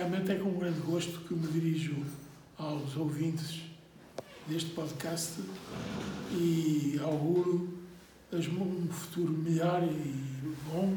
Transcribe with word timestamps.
Realmente 0.00 0.32
é 0.32 0.36
com 0.36 0.54
grande 0.54 0.80
gosto 0.80 1.20
que 1.28 1.34
me 1.34 1.46
dirijo 1.46 1.94
aos 2.56 2.96
ouvintes 2.96 3.60
deste 4.48 4.70
podcast 4.70 5.42
e 6.32 6.98
auguro 7.02 7.68
um 8.32 8.88
futuro 8.88 9.30
melhor 9.30 9.82
e 9.82 10.54
bom. 10.72 10.96